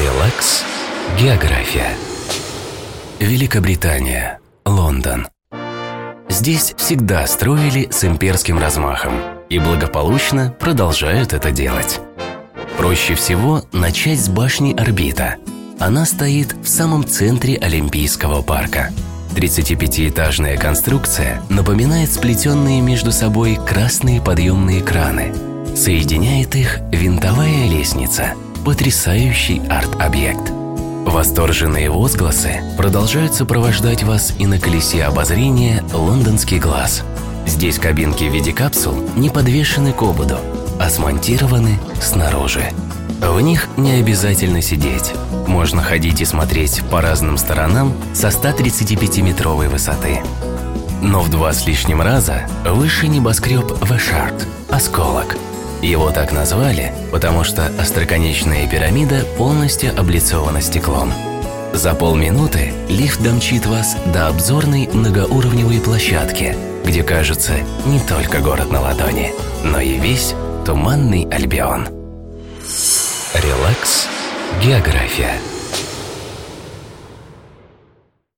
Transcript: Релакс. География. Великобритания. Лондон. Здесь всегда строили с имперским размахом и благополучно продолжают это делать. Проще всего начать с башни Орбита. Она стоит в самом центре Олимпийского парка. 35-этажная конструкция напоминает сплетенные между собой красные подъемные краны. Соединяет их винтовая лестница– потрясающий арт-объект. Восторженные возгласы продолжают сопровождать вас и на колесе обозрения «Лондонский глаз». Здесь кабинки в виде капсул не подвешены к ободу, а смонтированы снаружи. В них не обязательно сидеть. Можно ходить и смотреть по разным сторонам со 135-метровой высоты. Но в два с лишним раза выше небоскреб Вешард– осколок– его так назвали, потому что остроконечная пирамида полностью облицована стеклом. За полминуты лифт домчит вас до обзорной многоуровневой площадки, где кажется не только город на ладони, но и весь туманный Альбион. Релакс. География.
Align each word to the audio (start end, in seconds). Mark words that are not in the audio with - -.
Релакс. 0.00 0.64
География. 1.16 1.96
Великобритания. 3.20 4.40
Лондон. 4.66 5.28
Здесь 6.28 6.74
всегда 6.76 7.24
строили 7.28 7.88
с 7.92 8.02
имперским 8.02 8.58
размахом 8.58 9.12
и 9.48 9.60
благополучно 9.60 10.52
продолжают 10.58 11.32
это 11.32 11.52
делать. 11.52 12.00
Проще 12.76 13.14
всего 13.14 13.62
начать 13.70 14.18
с 14.18 14.28
башни 14.28 14.74
Орбита. 14.74 15.36
Она 15.78 16.06
стоит 16.06 16.54
в 16.54 16.66
самом 16.66 17.06
центре 17.06 17.56
Олимпийского 17.56 18.42
парка. 18.42 18.90
35-этажная 19.36 20.56
конструкция 20.56 21.40
напоминает 21.48 22.10
сплетенные 22.10 22.80
между 22.80 23.12
собой 23.12 23.60
красные 23.64 24.20
подъемные 24.20 24.82
краны. 24.82 25.32
Соединяет 25.76 26.56
их 26.56 26.80
винтовая 26.90 27.68
лестница– 27.68 28.34
потрясающий 28.64 29.60
арт-объект. 29.68 30.50
Восторженные 31.04 31.90
возгласы 31.90 32.62
продолжают 32.78 33.34
сопровождать 33.34 34.02
вас 34.02 34.32
и 34.38 34.46
на 34.46 34.58
колесе 34.58 35.04
обозрения 35.04 35.84
«Лондонский 35.92 36.58
глаз». 36.58 37.02
Здесь 37.46 37.78
кабинки 37.78 38.24
в 38.24 38.32
виде 38.32 38.54
капсул 38.54 38.94
не 39.16 39.28
подвешены 39.28 39.92
к 39.92 40.02
ободу, 40.02 40.38
а 40.80 40.88
смонтированы 40.88 41.78
снаружи. 42.00 42.72
В 43.20 43.38
них 43.40 43.68
не 43.76 43.92
обязательно 43.92 44.62
сидеть. 44.62 45.12
Можно 45.46 45.82
ходить 45.82 46.22
и 46.22 46.24
смотреть 46.24 46.82
по 46.90 47.02
разным 47.02 47.36
сторонам 47.36 47.92
со 48.14 48.28
135-метровой 48.28 49.68
высоты. 49.68 50.20
Но 51.02 51.20
в 51.20 51.28
два 51.28 51.52
с 51.52 51.66
лишним 51.66 52.00
раза 52.00 52.46
выше 52.64 53.08
небоскреб 53.08 53.72
Вешард– 53.82 54.46
осколок– 54.70 55.36
его 55.84 56.10
так 56.10 56.32
назвали, 56.32 56.92
потому 57.12 57.44
что 57.44 57.66
остроконечная 57.78 58.68
пирамида 58.68 59.24
полностью 59.36 59.98
облицована 59.98 60.60
стеклом. 60.60 61.12
За 61.72 61.94
полминуты 61.94 62.72
лифт 62.88 63.20
домчит 63.22 63.66
вас 63.66 63.96
до 64.06 64.28
обзорной 64.28 64.88
многоуровневой 64.92 65.80
площадки, 65.80 66.56
где 66.84 67.02
кажется 67.02 67.54
не 67.86 68.00
только 68.00 68.40
город 68.40 68.70
на 68.70 68.80
ладони, 68.80 69.32
но 69.64 69.80
и 69.80 69.98
весь 69.98 70.34
туманный 70.64 71.26
Альбион. 71.30 71.88
Релакс. 73.34 74.06
География. 74.62 75.34